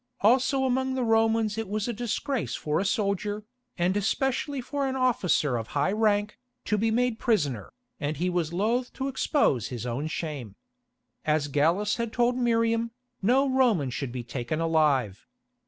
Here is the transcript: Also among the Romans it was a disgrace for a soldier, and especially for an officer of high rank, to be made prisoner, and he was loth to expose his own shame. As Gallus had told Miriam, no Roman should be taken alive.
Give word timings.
Also 0.21 0.65
among 0.65 0.95
the 0.95 1.03
Romans 1.03 1.59
it 1.59 1.69
was 1.69 1.87
a 1.87 1.93
disgrace 1.93 2.55
for 2.55 2.79
a 2.79 2.85
soldier, 2.85 3.45
and 3.77 3.95
especially 3.95 4.59
for 4.59 4.87
an 4.87 4.95
officer 4.95 5.57
of 5.57 5.67
high 5.77 5.91
rank, 5.91 6.39
to 6.65 6.75
be 6.75 6.89
made 6.89 7.19
prisoner, 7.19 7.71
and 7.99 8.17
he 8.17 8.27
was 8.27 8.51
loth 8.51 8.91
to 8.93 9.07
expose 9.07 9.67
his 9.67 9.85
own 9.85 10.07
shame. 10.07 10.55
As 11.23 11.49
Gallus 11.49 11.97
had 11.97 12.11
told 12.11 12.35
Miriam, 12.35 12.89
no 13.21 13.47
Roman 13.47 13.91
should 13.91 14.11
be 14.11 14.23
taken 14.23 14.59
alive. 14.59 15.27